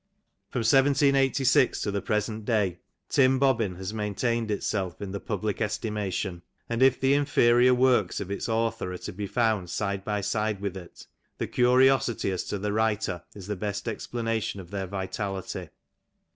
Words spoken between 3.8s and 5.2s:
maintained itself in the